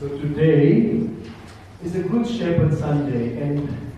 So 0.00 0.08
today 0.08 0.98
is 1.84 1.94
a 1.94 2.00
Good 2.00 2.26
Shepherd 2.26 2.72
Sunday, 2.78 3.38
and 3.42 3.92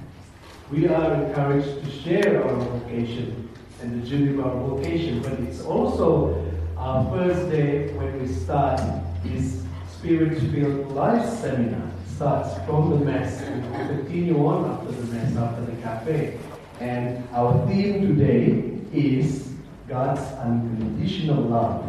we 0.69 0.89
are 0.89 1.15
encouraged 1.15 1.85
to 1.85 1.91
share 1.93 2.43
our 2.43 2.57
vocation 2.57 3.49
and 3.81 4.02
the 4.02 4.08
journey 4.08 4.30
of 4.36 4.44
our 4.44 4.68
vocation. 4.68 5.23
But 5.23 5.34
it's 5.34 5.60
also 5.60 6.44
our 6.76 7.08
first 7.12 7.49
day 7.52 7.94
when 7.94 8.20
we 8.20 8.27
start 8.27 8.80
this 9.23 9.62
Spirit-filled 9.93 10.91
life 10.91 11.25
seminar. 11.39 11.89
Starts 12.16 12.57
from 12.66 12.91
the 12.91 12.96
Mass 12.96 13.41
and 13.43 13.71
will 13.71 13.87
continue 14.03 14.45
on 14.45 14.73
after 14.73 14.91
the 14.91 15.14
Mass, 15.14 15.37
after 15.37 15.64
the 15.66 15.82
cafe. 15.82 16.37
And 16.80 17.29
our 17.32 17.64
theme 17.69 18.09
today 18.09 18.80
is 18.93 19.53
God's 19.87 20.21
unconditional 20.41 21.45
love. 21.45 21.84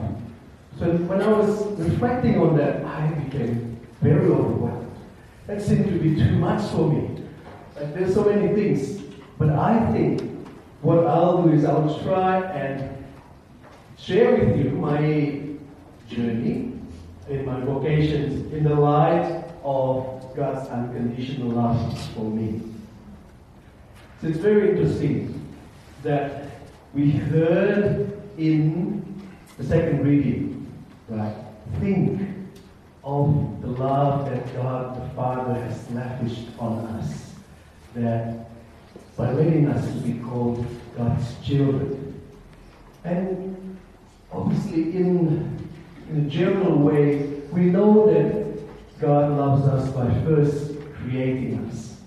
So 0.78 0.92
when 0.98 1.20
I 1.20 1.30
was 1.30 1.66
reflecting 1.80 2.38
on 2.40 2.56
that, 2.58 2.86
I 2.86 3.08
became 3.08 3.73
very 4.04 4.28
overwhelmed. 4.28 4.92
That 5.48 5.62
seemed 5.62 5.86
to 5.86 5.98
be 5.98 6.16
too 6.16 6.36
much 6.36 6.70
for 6.72 6.92
me. 6.92 7.24
Like 7.76 7.94
there's 7.94 8.14
so 8.14 8.26
many 8.26 8.54
things. 8.54 9.02
But 9.40 9.50
I 9.50 9.92
think 9.92 10.22
what 10.82 11.08
I'll 11.08 11.44
do 11.44 11.54
is 11.54 11.64
I'll 11.64 12.00
try 12.04 12.42
and 12.52 13.04
share 13.98 14.36
with 14.36 14.58
you 14.58 14.72
my 14.72 15.42
journey 16.08 16.74
in 17.30 17.46
my 17.46 17.60
vocations 17.62 18.52
in 18.54 18.66
the 18.66 18.76
light 18.76 19.46
of 19.64 20.36
God's 20.36 20.68
unconditional 20.70 21.52
love 21.52 22.10
for 22.10 22.26
me. 22.26 22.62
So 24.22 24.28
it's 24.28 24.38
very 24.38 24.72
interesting 24.72 25.40
that 26.04 26.50
we 26.94 27.12
heard 27.12 28.22
in 28.38 29.24
the 29.58 29.64
second 29.64 30.06
reading, 30.06 30.70
right? 31.08 31.36
Think 31.80 32.33
of 33.04 33.62
the 33.62 33.68
love 33.68 34.30
that 34.30 34.54
God 34.56 34.96
the 34.96 35.14
Father 35.14 35.54
has 35.56 35.90
lavished 35.92 36.48
on 36.58 36.80
us. 36.86 37.34
That 37.96 38.50
by 39.18 39.32
letting 39.32 39.68
us 39.68 39.86
to 39.86 40.00
be 40.00 40.20
called 40.20 40.66
God's 40.98 41.36
children. 41.46 42.22
And 43.04 43.78
obviously, 44.32 44.96
in, 44.96 45.70
in 46.10 46.26
a 46.26 46.30
general 46.30 46.78
way, 46.80 47.18
we 47.52 47.64
know 47.64 48.12
that 48.12 49.00
God 49.00 49.38
loves 49.38 49.68
us 49.68 49.90
by 49.90 50.10
first 50.24 50.80
creating 50.96 51.70
us. 51.70 51.98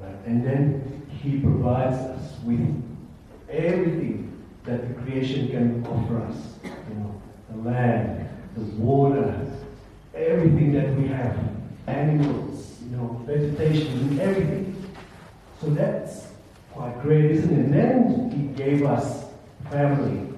Right? 0.00 0.14
And 0.26 0.44
then 0.44 1.06
He 1.20 1.40
provides 1.40 1.96
us 1.96 2.38
with 2.44 2.82
everything 3.50 4.42
that 4.64 4.88
the 4.88 5.02
creation 5.02 5.48
can 5.48 5.86
offer 5.86 6.20
us. 6.22 6.36
You 6.62 6.94
know, 6.94 7.22
the 7.50 7.68
land, 7.68 8.28
the 8.56 8.62
water, 8.76 9.44
everything 10.14 10.72
that 10.72 10.94
we 10.96 11.08
have, 11.08 11.36
animals, 11.86 12.78
you 12.82 12.96
know, 12.96 13.20
vegetation, 13.26 14.18
everything. 14.20 14.94
So 15.60 15.70
that's 15.70 16.28
quite 16.72 17.00
great, 17.02 17.30
isn't 17.30 17.52
it? 17.52 17.58
And 17.58 17.72
then 17.72 18.30
he 18.30 18.62
gave 18.62 18.84
us 18.84 19.24
family, 19.70 20.28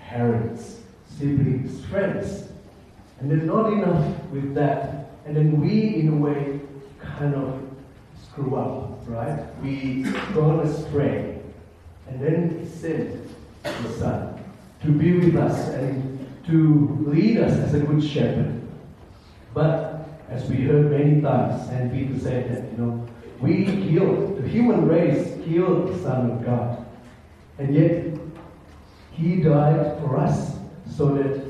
parents, 0.00 0.80
siblings, 1.18 1.84
friends. 1.86 2.48
And 3.20 3.30
then 3.30 3.46
not 3.46 3.72
enough 3.72 4.04
with 4.30 4.54
that. 4.54 5.10
And 5.24 5.36
then 5.36 5.60
we, 5.60 5.96
in 5.96 6.08
a 6.12 6.16
way, 6.16 6.60
kind 7.00 7.34
of 7.34 7.60
screw 8.22 8.56
up, 8.56 9.00
right? 9.06 9.40
We 9.62 10.02
gone 10.34 10.60
astray. 10.60 11.40
And 12.08 12.20
then 12.20 12.58
he 12.60 12.66
sent 12.66 13.28
the 13.62 13.88
Son 13.98 14.44
to 14.82 14.88
be 14.88 15.18
with 15.18 15.36
us 15.36 15.68
and 15.70 16.28
to 16.46 17.04
lead 17.06 17.38
us 17.38 17.52
as 17.52 17.74
a 17.74 17.80
good 17.80 18.04
shepherd. 18.04 18.62
But 19.56 20.06
as 20.28 20.44
we 20.50 20.56
heard 20.56 20.90
many 20.90 21.22
times, 21.22 21.70
and 21.70 21.90
people 21.90 22.20
said 22.20 22.50
that, 22.50 22.70
you 22.72 22.76
know, 22.76 23.08
we 23.40 23.64
killed, 23.64 24.42
the 24.42 24.46
human 24.46 24.86
race 24.86 25.32
killed 25.46 25.88
the 25.88 25.98
Son 26.02 26.30
of 26.30 26.44
God. 26.44 26.84
And 27.56 27.74
yet, 27.74 28.18
He 29.12 29.36
died 29.36 29.98
for 30.00 30.18
us 30.18 30.58
so 30.94 31.14
that 31.14 31.42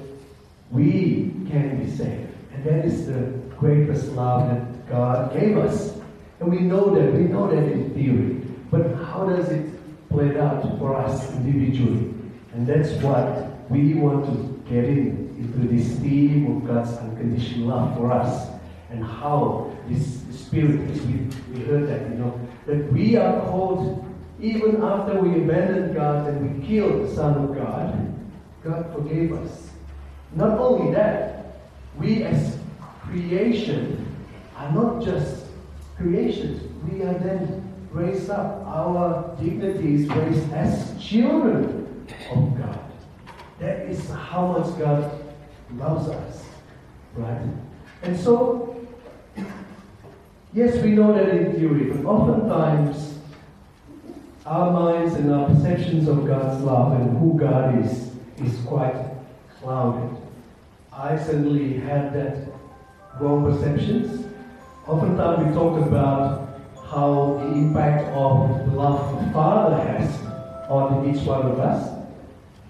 we 0.71 1.33
can 1.51 1.85
be 1.85 1.91
saved. 1.91 2.33
And 2.55 2.63
that 2.65 2.85
is 2.85 3.09
the 3.09 3.23
greatest 3.59 4.13
love 4.13 4.51
that 4.51 4.89
God 4.89 5.33
gave 5.33 5.59
us. 5.59 5.99
And 6.39 6.49
we 6.49 6.61
know 6.61 6.95
that, 6.95 7.13
we 7.13 7.23
know 7.25 7.51
that 7.51 7.73
in 7.73 7.93
theory. 7.93 8.41
But 8.71 9.05
how 9.05 9.27
does 9.27 9.49
it 9.49 9.67
play 10.11 10.39
out 10.39 10.63
for 10.79 10.95
us 10.95 11.29
individually? 11.33 12.15
And 12.55 12.69
that's 12.69 12.93
what 13.03 13.69
we 13.69 13.95
want 13.95 14.27
to 14.27 14.73
get 14.73 14.85
in 14.85 15.26
into 15.39 15.59
this 15.69 15.99
theme 15.99 16.57
of 16.57 16.67
God's 16.67 16.97
unconditional 16.99 17.69
love 17.69 17.97
for 17.97 18.13
us 18.13 18.49
and 18.91 19.05
how 19.05 19.77
this 19.89 20.23
spirit 20.31 20.81
is 20.91 21.01
we, 21.03 21.29
we 21.53 21.65
heard 21.65 21.89
that, 21.89 22.11
you 22.11 22.17
know, 22.17 22.41
that 22.67 22.93
we 22.93 23.17
are 23.17 23.41
called 23.43 24.05
even 24.41 24.83
after 24.83 25.19
we 25.21 25.43
abandoned 25.43 25.95
God 25.95 26.29
and 26.29 26.61
we 26.61 26.67
killed 26.67 27.07
the 27.07 27.15
Son 27.15 27.35
of 27.37 27.57
God, 27.57 28.15
God 28.63 28.93
forgave 28.93 29.33
us. 29.33 29.71
Not 30.35 30.59
only 30.59 30.93
that, 30.95 31.61
we 31.97 32.23
as 32.25 32.59
creation 33.03 34.07
are 34.57 34.73
not 34.73 35.03
just 35.03 35.47
creations. 35.97 36.63
We 36.91 37.03
are 37.03 37.15
then 37.15 37.63
raised 37.91 38.29
up. 38.29 38.65
Our 38.67 39.37
dignity 39.41 39.95
is 39.95 40.09
raised 40.09 40.53
as 40.53 41.03
children 41.03 42.07
of 42.31 42.59
God. 42.59 42.81
That 43.59 43.87
is 43.87 44.11
how 44.11 44.49
much 44.49 44.79
God 44.79 45.16
loves 45.75 46.09
us. 46.09 46.45
Right? 47.15 47.43
And 48.03 48.19
so, 48.19 48.87
yes, 50.53 50.83
we 50.83 50.91
know 50.91 51.13
that 51.13 51.29
in 51.29 51.55
theory, 51.55 51.91
but 51.91 52.05
oftentimes 52.05 53.19
our 54.45 54.71
minds 54.71 55.15
and 55.15 55.33
our 55.33 55.49
perceptions 55.49 56.07
of 56.09 56.27
God's 56.27 56.63
love 56.63 57.01
and 57.01 57.19
who 57.19 57.37
God 57.39 57.85
is 57.85 58.13
is 58.41 58.65
quite 58.65 58.95
clouded. 59.61 60.17
I 60.93 61.17
certainly 61.17 61.79
had 61.79 62.13
that 62.15 62.47
wrong 63.21 63.45
perceptions. 63.45 64.27
Oftentimes 64.87 65.49
we 65.49 65.53
talk 65.53 65.85
about 65.85 66.61
how 66.91 67.39
the 67.41 67.55
impact 67.55 68.09
of 68.15 68.67
the 68.67 68.77
love 68.77 69.25
the 69.25 69.33
Father 69.33 69.83
has 69.83 70.17
on 70.71 71.09
each 71.09 71.23
one 71.27 71.43
of 71.43 71.59
us. 71.59 71.96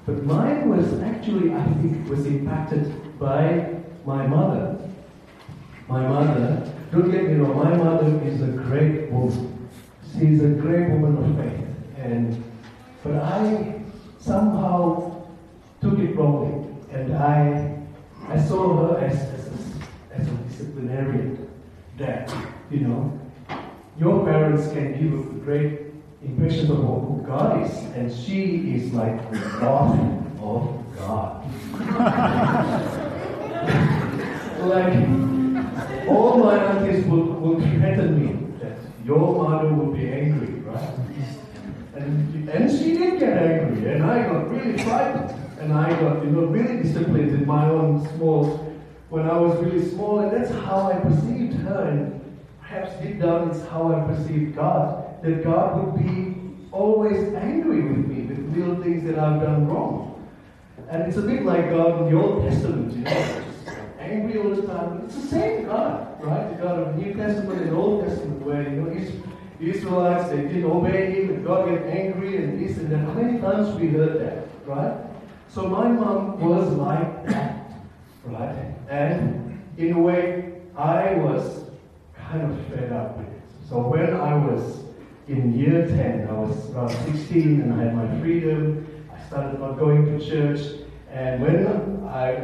But 0.06 0.22
mine 0.22 0.69
was 0.69 1.00
actually, 1.00 1.53
I 1.53 1.65
think, 1.65 2.09
was 2.09 2.25
impacted 2.27 3.19
by 3.19 3.75
my 4.05 4.25
mother. 4.25 4.78
My 5.89 6.06
mother, 6.06 6.72
don't 6.93 7.11
get 7.11 7.25
me 7.25 7.34
wrong, 7.34 7.56
my 7.56 7.77
mother 7.77 8.21
is 8.25 8.41
a 8.41 8.47
great 8.47 9.11
woman. 9.11 9.69
She's 10.12 10.41
a 10.43 10.49
great 10.49 10.91
woman 10.91 11.16
of 11.19 11.37
faith. 11.37 11.66
And 11.99 12.45
but 13.03 13.16
I 13.16 13.83
somehow 14.21 15.27
took 15.81 15.99
it 15.99 16.15
wrongly. 16.16 16.72
And 16.93 17.16
I 17.16 17.77
I 18.28 18.41
saw 18.41 18.77
her 18.77 18.99
as, 18.99 19.15
as, 19.15 19.49
a, 19.49 20.15
as 20.15 20.28
a 20.28 20.31
disciplinarian. 20.49 21.49
That, 21.99 22.33
you 22.71 22.81
know, 22.81 23.19
your 23.99 24.25
parents 24.25 24.69
can 24.72 24.93
give 25.00 25.12
a 25.12 25.41
great 25.45 25.86
impression 26.22 26.71
of 26.71 26.78
who 26.78 27.22
God 27.27 27.66
is, 27.66 27.72
and 27.94 28.12
she 28.12 28.75
is 28.75 28.93
like 28.93 29.31
the 29.31 29.38
daughter 29.60 30.22
of 30.41 30.84
God. 30.97 31.44
like 34.66 34.94
all 36.09 36.38
my 36.38 36.59
aunties 36.59 37.04
would, 37.06 37.27
would 37.27 37.59
threaten 37.59 38.19
me 38.19 38.59
that 38.60 38.78
your 39.04 39.49
mother 39.49 39.72
would 39.72 39.97
be 39.97 40.09
angry, 40.09 40.60
right? 40.60 40.94
And, 41.94 42.48
and 42.48 42.71
she 42.71 42.97
did 42.97 43.19
get 43.19 43.37
angry, 43.37 43.93
and 43.93 44.04
I 44.04 44.27
got 44.27 44.50
really 44.50 44.78
frightened, 44.83 45.34
and 45.60 45.72
I 45.72 45.91
got 46.00 46.25
you 46.25 46.31
know 46.31 46.47
really 46.47 46.83
disciplined 46.83 47.31
in 47.31 47.47
my 47.47 47.69
own 47.69 48.09
small 48.16 48.62
when 49.09 49.28
I 49.28 49.38
was 49.38 49.62
really 49.62 49.88
small, 49.88 50.21
and 50.21 50.33
that's 50.33 50.50
how 50.65 50.91
I 50.91 50.98
perceived 50.98 51.54
her, 51.60 51.88
and 51.88 52.36
perhaps 52.60 53.01
deep 53.03 53.21
down 53.21 53.51
it's 53.51 53.65
how 53.66 53.92
I 53.92 54.01
perceived 54.12 54.57
God 54.57 55.06
that 55.22 55.45
God 55.45 55.84
would 55.84 56.04
be 56.04 56.34
always 56.72 57.34
angry 57.34 57.83
with 57.83 58.07
me 58.07 58.22
with 58.22 58.57
little 58.57 58.83
things 58.83 59.04
that 59.04 59.18
I've 59.18 59.41
done 59.41 59.66
wrong. 59.68 60.28
And 60.89 61.03
it's 61.03 61.16
a 61.16 61.22
bit 61.22 61.45
like 61.45 61.71
God 61.71 62.03
in 62.03 62.13
the 62.15 62.21
Old 62.21 62.42
Testament, 62.48 62.92
you 62.92 63.03
know, 63.03 63.10
uh, 63.10 63.72
angry 63.98 64.39
all 64.41 64.51
the 64.51 64.63
time. 64.66 65.03
It's 65.04 65.16
the 65.16 65.27
same 65.27 65.66
God, 65.66 66.22
right? 66.22 66.51
The 66.51 66.63
God 66.63 66.78
of 66.78 66.97
the 66.97 67.03
New 67.03 67.15
Testament 67.15 67.63
and 67.63 67.77
Old 67.77 68.07
Testament, 68.07 68.42
where 68.42 68.63
you 68.63 68.80
know 68.83 68.97
Israelites 69.59 70.28
they 70.28 70.42
didn't 70.42 70.65
obey 70.65 71.13
Him, 71.13 71.30
and 71.30 71.45
God 71.45 71.69
get 71.69 71.83
angry 71.86 72.36
and 72.36 72.60
this 72.60 72.77
and 72.77 72.91
that. 72.91 72.98
How 72.98 73.12
many 73.12 73.41
times 73.41 73.74
we 73.80 73.89
heard 73.89 74.21
that, 74.21 74.48
right? 74.66 74.97
So 75.48 75.66
my 75.69 75.89
mom 75.89 76.39
was 76.41 76.69
like 76.74 77.27
that, 77.27 77.72
right? 78.24 78.74
And 78.89 79.60
in 79.78 79.92
a 79.92 79.98
way, 79.98 80.60
I 80.77 81.15
was 81.15 81.65
kind 82.15 82.42
of 82.42 82.66
fed 82.66 82.92
up 82.92 83.16
with 83.16 83.27
it. 83.27 83.42
So 83.69 83.80
when 83.80 84.15
I 84.15 84.34
was 84.36 84.84
in 85.28 85.59
year 85.59 85.87
10, 85.87 86.28
I 86.28 86.33
was 86.33 86.71
about 86.71 86.91
16 86.91 87.61
and 87.61 87.75
I 87.75 87.84
had 87.84 87.97
my 87.97 88.21
freedom. 88.21 88.87
I 89.13 89.27
started 89.27 89.59
not 89.59 89.78
going 89.78 90.05
to 90.07 90.25
church. 90.25 90.61
And 91.11 91.43
when 91.43 91.67
I, 92.07 92.37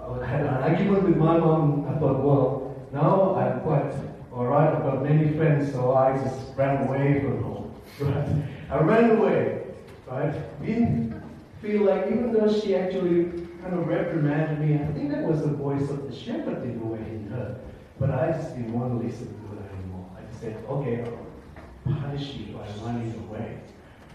I 0.00 0.26
had 0.26 0.40
an 0.40 0.54
argument 0.54 1.02
with 1.02 1.16
my 1.16 1.36
mom, 1.38 1.86
I 1.88 1.98
thought, 1.98 2.22
well, 2.22 2.74
now 2.92 3.34
I'm 3.36 3.60
quite 3.60 3.92
all 4.32 4.46
right. 4.46 4.74
I've 4.74 4.82
got 4.82 5.02
many 5.02 5.36
friends, 5.36 5.72
so 5.72 5.94
I 5.94 6.16
just 6.16 6.56
ran 6.56 6.86
away 6.86 7.20
from 7.20 7.42
home. 7.42 7.68
Right? 8.00 8.28
I 8.70 8.78
ran 8.78 9.18
away, 9.18 9.66
right? 10.06 10.32
Didn't 10.64 11.22
feel 11.60 11.82
like, 11.82 12.06
even 12.06 12.32
though 12.32 12.50
she 12.50 12.74
actually 12.74 13.24
kind 13.60 13.74
of 13.74 13.86
reprimanded 13.86 14.60
me, 14.66 14.82
I 14.82 14.86
think 14.92 15.10
that 15.10 15.24
was 15.24 15.42
the 15.42 15.48
voice 15.48 15.88
of 15.90 16.10
the 16.10 16.16
shepherd 16.16 16.62
in 16.62 16.80
a 16.82 16.86
way 16.86 16.98
in 16.98 17.28
her. 17.30 17.60
But 18.00 18.10
I 18.10 18.32
just 18.32 18.56
didn't 18.56 18.72
want 18.72 18.98
to 18.98 19.06
listen 19.06 19.26
to 19.28 19.54
her 19.54 19.68
anymore. 19.76 20.08
I 20.16 20.22
just 20.22 20.40
said, 20.40 20.64
okay, 20.66 21.04
punish 21.84 22.34
by 22.52 22.66
running 22.84 23.14
away. 23.28 23.58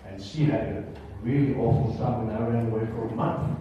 And 0.08 0.22
she 0.22 0.46
had 0.46 0.62
a 0.62 0.84
really 1.22 1.56
awful 1.56 1.96
time 1.98 2.28
when 2.28 2.36
I 2.36 2.48
ran 2.48 2.68
away 2.68 2.86
for 2.88 3.08
a 3.08 3.16
month, 3.16 3.58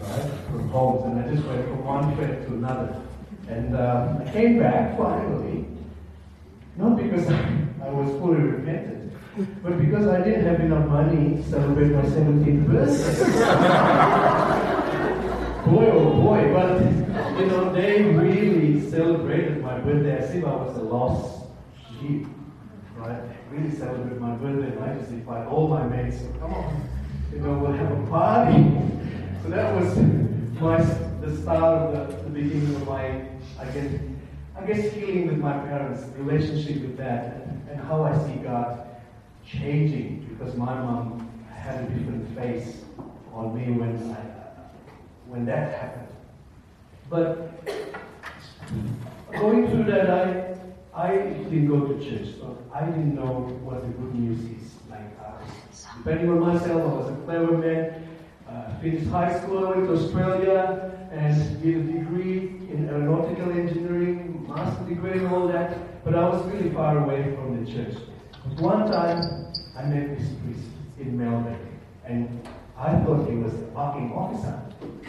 right, 0.00 0.30
from 0.50 0.68
home. 0.68 1.10
And 1.10 1.24
I 1.24 1.34
just 1.34 1.46
went 1.46 1.64
from 1.64 1.84
one 1.84 2.16
friend 2.16 2.46
to 2.46 2.54
another. 2.54 3.02
And 3.48 3.76
um, 3.76 4.22
I 4.22 4.30
came 4.32 4.58
back 4.58 4.98
finally, 4.98 5.66
not 6.76 6.96
because 6.96 7.28
I 7.30 7.90
was 7.90 8.08
fully 8.20 8.40
repentant, 8.40 9.12
but 9.62 9.78
because 9.78 10.08
I 10.08 10.22
didn't 10.22 10.44
have 10.46 10.60
enough 10.60 10.88
money 10.88 11.36
to 11.36 11.42
celebrate 11.48 11.90
my 11.90 12.02
17th 12.02 12.66
birthday. 12.66 14.76
boy, 15.66 15.90
oh 15.92 16.10
boy, 16.22 16.52
but 16.52 16.80
you 17.40 17.46
know, 17.46 17.72
they 17.72 18.02
really 18.02 18.80
celebrated 18.88 19.62
my 19.62 19.78
birthday 19.80 20.18
as 20.18 20.34
if 20.34 20.44
I 20.44 20.54
was 20.56 20.76
a 20.76 20.82
lost 20.82 21.46
sheep, 22.00 22.26
right? 23.06 23.22
Really 23.50 23.74
celebrated 23.74 24.20
my 24.20 24.34
birthday, 24.34 24.76
and 24.76 24.84
I 24.84 24.98
just 24.98 25.10
invited 25.10 25.48
all 25.48 25.68
my 25.68 25.86
mates, 25.86 26.20
so 26.20 26.28
come 26.40 26.54
on, 26.54 26.88
you 27.32 27.38
know, 27.38 27.54
we'll 27.58 27.72
have 27.72 27.92
a 27.92 28.06
party. 28.06 28.62
So 29.42 29.50
that 29.50 29.74
was 29.74 29.96
my, 30.60 30.82
the 31.20 31.36
start 31.42 31.94
of 31.94 32.08
the, 32.08 32.22
the 32.24 32.30
beginning 32.30 32.74
of 32.74 32.86
my, 32.86 33.22
I 33.58 33.64
guess, 33.72 34.00
I 34.56 34.64
guess 34.64 34.92
healing 34.92 35.28
with 35.28 35.38
my 35.38 35.52
parents, 35.52 36.04
relationship 36.16 36.80
with 36.80 36.96
that, 36.96 37.34
and, 37.34 37.68
and 37.70 37.80
how 37.80 38.02
I 38.02 38.16
see 38.26 38.36
God 38.36 38.86
changing 39.46 40.26
because 40.28 40.56
my 40.56 40.74
mom 40.74 41.30
had 41.52 41.84
a 41.84 41.88
different 41.88 42.36
face 42.36 42.82
on 43.32 43.54
me 43.54 43.72
when 43.72 43.96
I, 44.12 44.16
when 45.28 45.44
that 45.46 45.78
happened. 45.78 46.08
But 47.08 47.64
going 49.32 49.68
through 49.70 49.84
that, 49.84 50.10
I 50.10 50.56
I 50.96 51.10
didn't 51.10 51.68
go 51.68 51.86
to 51.86 51.94
church, 52.02 52.36
so 52.38 52.56
I 52.72 52.86
didn't 52.86 53.14
know 53.14 53.32
what 53.62 53.82
the 53.82 53.88
good 53.88 54.14
news 54.14 54.40
is. 54.40 54.72
Like, 54.88 55.12
uh, 55.22 55.32
depending 55.98 56.30
on 56.30 56.40
myself, 56.40 56.82
I 56.82 56.96
was 56.96 57.12
a 57.12 57.16
clever 57.26 57.58
man. 57.58 58.08
Uh, 58.48 58.80
finished 58.80 59.06
high 59.08 59.38
school, 59.38 59.68
went 59.68 59.86
to 59.88 59.92
Australia, 59.92 61.08
and 61.12 61.62
did 61.62 61.76
a 61.76 61.82
degree 61.98 62.62
in 62.72 62.88
aeronautical 62.88 63.50
engineering, 63.50 64.46
master 64.48 64.84
degree, 64.84 65.18
and 65.18 65.26
all 65.26 65.46
that. 65.48 66.02
But 66.02 66.14
I 66.14 66.26
was 66.30 66.42
really 66.46 66.70
far 66.70 66.96
away 67.04 67.34
from 67.34 67.62
the 67.62 67.70
church. 67.70 67.94
But 68.48 68.60
one 68.62 68.90
time, 68.90 69.52
I 69.76 69.84
met 69.84 70.18
this 70.18 70.28
priest 70.42 70.66
in 70.98 71.18
Melbourne, 71.18 71.78
and 72.06 72.48
I 72.78 72.98
thought 73.00 73.28
he 73.28 73.36
was 73.36 73.52
a 73.52 73.66
parking 73.74 74.12
officer. 74.12 74.62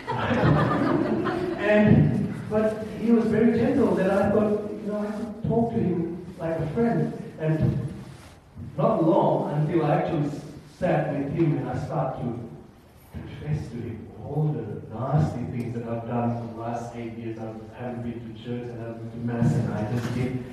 and 1.60 2.34
but 2.50 2.86
he 3.00 3.12
was 3.12 3.26
very 3.26 3.58
gentle 3.58 3.96
that 3.96 4.10
I 4.10 4.32
thought, 4.32 4.67
you 4.88 4.94
know, 4.94 5.00
I 5.00 5.12
could 5.12 5.50
talk 5.50 5.74
to 5.74 5.80
him 5.80 6.26
like 6.40 6.58
a 6.58 6.68
friend. 6.68 7.14
And 7.40 7.94
not 8.78 9.04
long 9.04 9.52
until 9.52 9.86
I 9.86 9.96
actually 9.96 10.32
sat 10.80 11.14
with 11.14 11.34
him 11.34 11.58
and 11.58 11.70
I 11.70 11.86
started 11.86 12.22
to 12.24 12.40
confess 13.12 13.68
to 13.70 13.76
him 13.76 14.08
all 14.24 14.56
the 14.56 14.96
nasty 14.96 15.44
things 15.52 15.74
that 15.76 15.84
I've 15.90 16.08
done 16.08 16.40
for 16.40 16.54
the 16.54 16.62
last 16.62 16.96
eight 16.96 17.18
years. 17.18 17.38
I 17.38 17.54
haven't 17.78 18.04
been 18.04 18.34
to 18.34 18.44
church 18.44 18.70
and 18.70 18.82
I 18.82 18.88
haven't 18.88 19.10
been 19.10 19.28
to 19.28 19.34
mass 19.34 19.54
and 19.54 19.74
I 19.74 19.92
just 19.92 20.16
did 20.16 20.44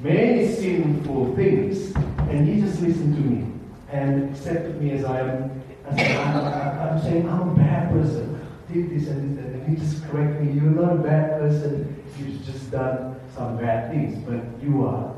many 0.00 0.52
sinful 0.52 1.34
things. 1.34 1.94
And 2.28 2.46
he 2.46 2.60
just 2.60 2.82
listened 2.82 3.14
to 3.16 3.20
me 3.22 3.50
and 3.90 4.30
accepted 4.30 4.80
me 4.80 4.90
as 4.90 5.04
I 5.04 5.20
am. 5.20 5.62
I, 5.90 6.00
am 6.00 7.00
saying, 7.00 7.28
I'm 7.28 7.50
a 7.50 7.54
bad 7.54 7.90
person. 7.90 8.33
Did 8.74 8.90
this 8.90 9.06
and 9.06 9.38
and 9.38 9.78
just 9.78 10.02
correct 10.08 10.40
me. 10.40 10.50
You're 10.52 10.64
not 10.64 10.94
a 10.94 10.98
bad 10.98 11.38
person. 11.38 12.04
You've 12.18 12.44
just 12.44 12.72
done 12.72 13.20
some 13.36 13.56
bad 13.56 13.92
things, 13.92 14.18
but 14.28 14.40
you 14.60 14.84
are 14.84 15.14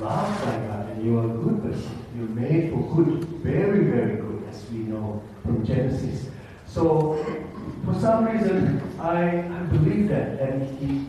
loved 0.00 0.44
by 0.46 0.56
God 0.66 0.88
and 0.88 1.04
you 1.04 1.18
are 1.18 1.26
a 1.26 1.28
good 1.28 1.62
person. 1.62 2.02
You're 2.16 2.28
made 2.28 2.70
for 2.72 2.96
good, 2.96 3.24
very, 3.44 3.84
very 3.84 4.16
good, 4.16 4.42
as 4.48 4.64
we 4.70 4.78
know 4.78 5.22
from 5.42 5.66
Genesis. 5.66 6.30
So, 6.66 7.22
for 7.84 7.92
some 8.00 8.24
reason, 8.24 8.80
I, 8.98 9.40
I 9.40 9.62
believe 9.64 10.08
that, 10.08 10.40
and 10.40 10.78
he 10.78 11.06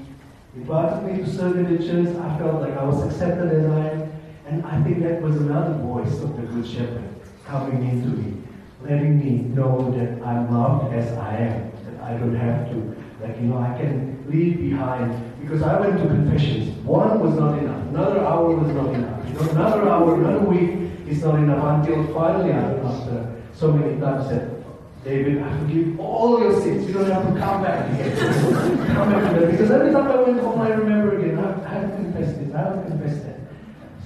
invited 0.59 1.03
me 1.03 1.23
to 1.23 1.33
serve 1.33 1.57
in 1.57 1.77
the 1.77 1.81
church. 1.81 2.13
I 2.17 2.37
felt 2.39 2.61
like 2.61 2.75
I 2.75 2.83
was 2.83 3.05
accepted 3.05 3.53
as 3.53 3.65
I 3.71 3.89
am, 3.91 4.11
and 4.47 4.65
I 4.65 4.83
think 4.83 5.01
that 5.03 5.21
was 5.21 5.37
another 5.37 5.75
voice 5.75 6.11
of 6.21 6.35
the 6.35 6.43
Good 6.43 6.67
Shepherd 6.67 7.09
coming 7.45 7.87
into 7.87 8.09
me, 8.09 8.40
letting 8.83 9.19
me 9.19 9.43
know 9.53 9.91
that 9.91 10.25
I'm 10.25 10.53
loved 10.53 10.93
as 10.93 11.11
I 11.17 11.35
am, 11.35 11.71
that 11.85 12.03
I 12.03 12.17
don't 12.17 12.35
have 12.35 12.69
to, 12.69 12.95
like, 13.21 13.37
you 13.37 13.47
know, 13.47 13.57
I 13.57 13.77
can 13.77 14.23
leave 14.27 14.59
behind, 14.59 15.39
because 15.41 15.61
I 15.61 15.79
went 15.79 15.99
to 15.99 16.07
confessions. 16.07 16.77
One 16.83 17.19
was 17.19 17.37
not 17.37 17.57
enough, 17.59 17.87
another 17.89 18.21
hour 18.21 18.55
was 18.55 18.73
not 18.73 18.93
enough, 18.93 19.27
you 19.27 19.33
know, 19.33 19.49
another 19.51 19.89
hour, 19.89 20.15
another 20.15 20.45
week 20.45 20.91
is 21.07 21.23
not 21.23 21.35
enough, 21.35 21.85
until 21.85 22.13
finally, 22.13 22.51
after 22.51 23.41
so 23.53 23.71
many 23.71 23.99
times, 23.99 24.27
said, 24.27 24.63
David, 25.03 25.41
I 25.41 25.57
forgive 25.57 25.99
all 25.99 26.39
your 26.41 26.61
sins. 26.61 26.87
You 26.87 26.93
don't 26.93 27.09
have 27.09 27.33
to 27.33 27.39
come 27.39 27.63
back 27.63 27.89
again. 27.89 28.15
come 28.95 29.11
back 29.11 29.35
again. 29.35 29.49
Because 29.49 29.71
every 29.71 29.91
time 29.91 30.07
I 30.07 30.21
went 30.21 30.39
home, 30.39 30.61
I 30.61 30.69
remember 30.69 31.17
again, 31.17 31.39
I 31.39 31.69
haven't 31.69 32.13
confessed 32.13 32.39
this, 32.39 32.53
I 32.53 32.59
haven't 32.59 32.87
confessed 32.87 33.25
that. 33.25 33.39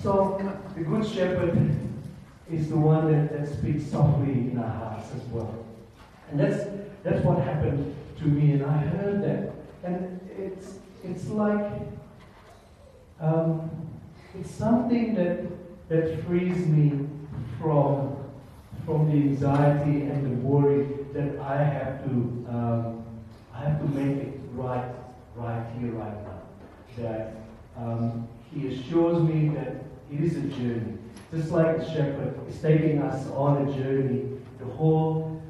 So, 0.01 0.39
the 0.73 0.81
Good 0.83 1.05
Shepherd 1.05 1.53
is 2.51 2.69
the 2.69 2.77
one 2.77 3.11
that, 3.11 3.31
that 3.31 3.47
speaks 3.47 3.85
softly 3.91 4.31
in 4.31 4.59
our 4.59 4.69
hearts 4.69 5.09
as 5.15 5.23
well. 5.29 5.65
And 6.31 6.39
that's, 6.39 6.65
that's 7.03 7.23
what 7.25 7.39
happened 7.43 7.95
to 8.19 8.25
me, 8.25 8.53
and 8.53 8.63
I 8.63 8.77
heard 8.77 9.23
that. 9.23 9.53
And 9.83 10.19
it's, 10.37 10.79
it's 11.03 11.27
like, 11.27 11.71
um, 13.19 13.69
it's 14.37 14.51
something 14.51 15.15
that, 15.15 15.45
that 15.89 16.23
frees 16.25 16.65
me 16.67 17.07
from 17.59 18.15
from 18.85 19.09
the 19.09 19.17
anxiety 19.17 20.03
and 20.03 20.25
the 20.25 20.47
worry 20.47 20.87
that 21.13 21.39
I 21.39 21.57
have 21.57 22.03
to 22.03 22.11
um, 22.49 23.03
I 23.53 23.61
have 23.61 23.79
to 23.79 23.87
make 23.87 24.17
it 24.27 24.39
right 24.53 24.93
right 25.35 25.65
here 25.79 25.91
right 25.91 26.23
now. 26.23 26.41
That 26.97 27.35
um, 27.77 28.27
He 28.53 28.67
assures 28.67 29.23
me 29.23 29.49
that 29.49 29.83
it 30.11 30.21
is 30.21 30.37
a 30.37 30.41
journey, 30.41 30.97
just 31.31 31.51
like 31.51 31.77
the 31.77 31.85
shepherd 31.85 32.39
is 32.49 32.59
taking 32.61 33.01
us 33.01 33.27
on 33.31 33.67
a 33.67 33.73
journey. 33.73 34.23
The 34.59 34.65
whole 34.65 35.41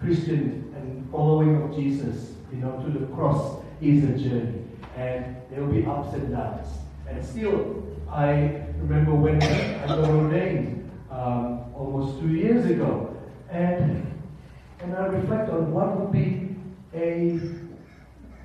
Christian 0.00 0.72
and 0.76 1.10
following 1.10 1.62
of 1.62 1.74
Jesus, 1.74 2.32
you 2.52 2.58
know, 2.58 2.82
to 2.82 2.98
the 2.98 3.06
cross 3.14 3.62
is 3.80 4.04
a 4.04 4.28
journey, 4.28 4.62
and 4.96 5.36
there 5.50 5.62
will 5.62 5.72
be 5.72 5.84
ups 5.84 6.14
and 6.14 6.30
downs. 6.30 6.68
And 7.08 7.24
still, 7.24 7.84
I 8.10 8.62
remember 8.78 9.14
when 9.14 9.42
I 9.42 9.86
got 9.86 9.98
ordained. 10.00 10.90
Um, 11.10 11.66
almost 11.76 12.20
two 12.20 12.28
years 12.28 12.66
ago. 12.66 13.16
And, 13.50 14.06
and 14.80 14.96
I 14.96 15.06
reflect 15.06 15.50
on 15.50 15.72
what 15.72 15.98
would 15.98 16.12
be 16.12 16.56
a 16.94 17.40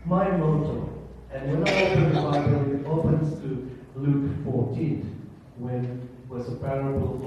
my 0.05 0.29
motto. 0.31 0.89
And 1.33 1.63
when 1.63 1.67
I 1.67 1.91
open 1.91 2.13
the 2.13 2.21
Bible, 2.21 2.73
it 2.73 2.85
opens 2.85 3.41
to 3.41 3.79
Luke 3.95 4.31
14, 4.43 5.29
when 5.57 6.09
was 6.31 6.47
a 6.47 6.55
parable 6.55 7.19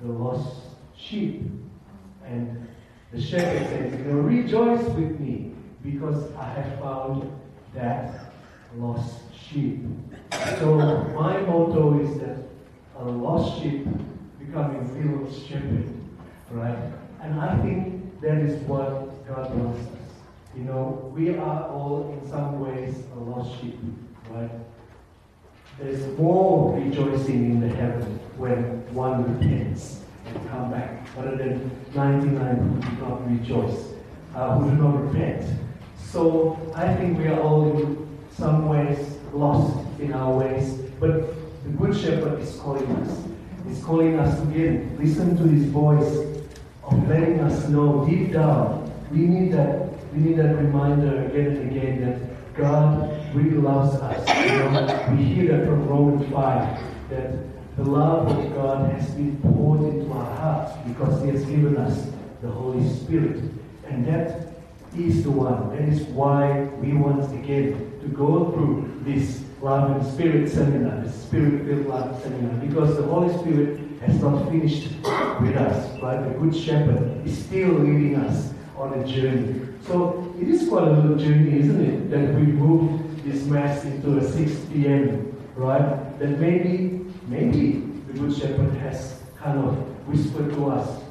of 0.00 0.06
the 0.06 0.12
lost 0.12 0.62
sheep. 0.96 1.42
And 2.24 2.68
the 3.12 3.20
shepherd 3.20 3.66
says, 3.68 3.98
you 3.98 4.04
know, 4.04 4.20
rejoice 4.20 4.84
with 4.90 5.18
me 5.18 5.54
because 5.82 6.32
I 6.36 6.44
have 6.50 6.78
found 6.78 7.32
that 7.74 8.32
lost 8.76 9.22
sheep. 9.34 9.84
So 10.58 10.76
my 11.16 11.40
motto 11.40 11.98
is 12.00 12.18
that 12.20 12.36
a 13.00 13.04
lost 13.04 13.60
sheep 13.60 13.86
becoming 14.38 14.86
real 14.94 15.32
stupid, 15.32 15.92
right? 16.52 16.78
And 17.20 17.40
I 17.40 17.60
think 17.62 18.20
that 18.20 18.38
is 18.38 18.62
what 18.68 19.26
God 19.26 19.52
wants 19.52 19.80
us. 19.80 19.98
You 20.56 20.62
know, 20.62 21.12
we 21.14 21.36
are 21.36 21.68
all 21.68 22.12
in 22.12 22.30
some 22.30 22.60
ways 22.60 23.02
a 23.16 23.18
lost 23.18 23.60
sheep, 23.60 23.78
right? 24.30 24.50
There's 25.80 26.18
more 26.18 26.76
rejoicing 26.76 27.44
in 27.50 27.60
the 27.60 27.68
heaven 27.68 28.18
when 28.36 28.82
one 28.94 29.22
repents 29.34 30.00
and 30.26 30.48
come 30.50 30.70
back, 30.70 31.06
rather 31.16 31.36
than 31.36 31.70
99 31.94 32.56
who 32.56 32.80
do 32.80 33.02
not 33.02 33.30
rejoice, 33.30 33.84
uh, 34.34 34.58
who 34.58 34.70
do 34.70 34.76
not 34.82 35.06
repent. 35.06 35.44
So 35.96 36.58
I 36.74 36.94
think 36.94 37.18
we 37.18 37.28
are 37.28 37.40
all 37.40 37.70
in 37.70 38.08
some 38.36 38.68
ways 38.68 38.98
lost 39.32 39.78
in 40.00 40.12
our 40.12 40.36
ways, 40.36 40.74
but 40.98 41.34
the 41.64 41.70
Good 41.78 41.96
Shepherd 41.96 42.40
is 42.40 42.56
calling 42.56 42.86
us 42.96 43.28
He's 43.68 43.82
calling 43.84 44.18
us 44.18 44.40
again. 44.44 44.96
Listen 44.98 45.36
to 45.36 45.42
his 45.42 45.66
voice 45.66 46.42
of 46.84 47.08
letting 47.08 47.40
us 47.40 47.68
know 47.68 48.06
deep 48.08 48.32
down. 48.32 48.90
We 49.10 49.18
need 49.18 49.52
that. 49.52 49.90
We 50.14 50.20
need 50.20 50.38
that 50.38 50.56
reminder 50.56 51.26
again 51.26 51.56
and 51.56 51.70
again 51.70 52.00
that 52.00 52.37
God 52.58 53.34
really 53.34 53.56
loves 53.56 53.94
us. 53.96 54.28
You 54.28 54.58
know, 54.58 55.14
we 55.16 55.22
hear 55.22 55.56
that 55.56 55.66
from 55.66 55.88
Romans 55.88 56.30
5 56.32 57.10
that 57.10 57.76
the 57.76 57.84
love 57.84 58.26
of 58.26 58.54
God 58.54 58.90
has 58.90 59.08
been 59.12 59.36
poured 59.40 59.94
into 59.94 60.12
our 60.12 60.36
hearts 60.36 60.72
because 60.88 61.22
He 61.22 61.30
has 61.30 61.44
given 61.44 61.76
us 61.76 62.10
the 62.42 62.48
Holy 62.48 62.86
Spirit. 62.88 63.44
And 63.86 64.04
that 64.06 64.48
is 64.96 65.22
the 65.22 65.30
one. 65.30 65.70
That 65.70 65.88
is 65.88 66.02
why 66.08 66.62
we 66.80 66.94
once 66.94 67.30
again 67.32 67.92
to 68.00 68.08
go 68.08 68.50
through 68.50 69.02
this 69.04 69.44
love 69.60 69.90
and 69.92 70.12
spirit 70.12 70.50
seminar, 70.50 71.04
the 71.04 71.12
spirit 71.12 71.64
filled 71.64 71.86
love 71.86 72.20
seminar, 72.22 72.54
because 72.64 72.96
the 72.96 73.04
Holy 73.04 73.32
Spirit 73.38 73.80
has 74.00 74.20
not 74.20 74.48
finished 74.48 74.88
with 75.40 75.56
us, 75.56 76.00
right? 76.02 76.22
The 76.24 76.38
Good 76.38 76.56
Shepherd 76.56 77.24
is 77.24 77.38
still 77.38 77.70
leading 77.70 78.16
us 78.16 78.52
on 78.76 78.94
a 78.94 79.06
journey. 79.06 79.67
So 79.88 80.34
it 80.38 80.46
is 80.48 80.68
quite 80.68 80.86
a 80.86 80.90
little 80.90 81.16
journey, 81.16 81.60
isn't 81.60 81.80
it? 81.82 82.10
That 82.10 82.34
we 82.34 82.42
move 82.42 83.24
this 83.24 83.46
Mass 83.46 83.86
into 83.86 84.18
a 84.18 84.22
6 84.32 84.52
p.m., 84.70 85.34
right? 85.56 86.18
That 86.18 86.38
maybe, 86.38 87.06
maybe 87.26 87.84
the 88.06 88.18
Good 88.18 88.36
Shepherd 88.36 88.74
has 88.80 89.22
kind 89.38 89.58
of 89.58 89.78
whispered 90.06 90.52
to 90.56 90.68
us, 90.72 91.02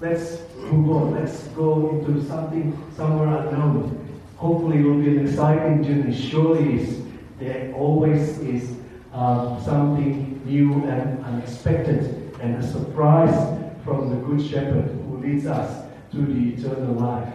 let's 0.00 0.38
move 0.56 0.90
on, 0.90 1.14
let's 1.14 1.44
go 1.54 1.90
into 1.90 2.20
something 2.26 2.76
somewhere 2.96 3.28
unknown. 3.28 4.20
Hopefully 4.38 4.80
it 4.80 4.82
will 4.82 5.00
be 5.00 5.16
an 5.16 5.24
exciting 5.24 5.84
journey. 5.84 6.12
Surely 6.12 6.80
is. 6.80 7.02
There 7.38 7.72
always 7.74 8.40
is 8.40 8.76
um, 9.12 9.62
something 9.62 10.42
new 10.44 10.84
and 10.86 11.24
unexpected 11.24 12.34
and 12.40 12.56
a 12.56 12.66
surprise 12.66 13.36
from 13.84 14.10
the 14.10 14.16
Good 14.16 14.44
Shepherd 14.44 14.90
who 15.06 15.18
leads 15.18 15.46
us 15.46 15.86
to 16.10 16.26
the 16.26 16.54
eternal 16.54 16.94
life. 16.94 17.32